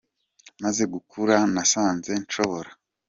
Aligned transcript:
Maze 0.63 0.83
gukura, 0.93 1.35
nasanze 1.53 2.11
nshobora. 2.23 2.69